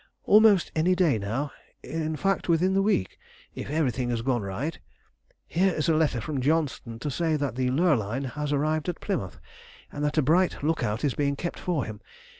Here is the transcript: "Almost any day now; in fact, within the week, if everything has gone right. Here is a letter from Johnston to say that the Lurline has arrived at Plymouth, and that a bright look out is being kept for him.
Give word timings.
"Almost 0.23 0.71
any 0.75 0.95
day 0.95 1.19
now; 1.19 1.51
in 1.83 2.15
fact, 2.15 2.49
within 2.49 2.73
the 2.73 2.81
week, 2.81 3.19
if 3.53 3.69
everything 3.69 4.09
has 4.09 4.23
gone 4.23 4.41
right. 4.41 4.79
Here 5.45 5.73
is 5.75 5.89
a 5.89 5.95
letter 5.95 6.19
from 6.19 6.41
Johnston 6.41 6.97
to 6.97 7.11
say 7.11 7.35
that 7.35 7.53
the 7.53 7.69
Lurline 7.69 8.23
has 8.31 8.51
arrived 8.51 8.89
at 8.89 8.99
Plymouth, 8.99 9.39
and 9.91 10.03
that 10.03 10.17
a 10.17 10.23
bright 10.23 10.63
look 10.63 10.81
out 10.81 11.03
is 11.03 11.13
being 11.13 11.35
kept 11.35 11.59
for 11.59 11.85
him. 11.85 12.01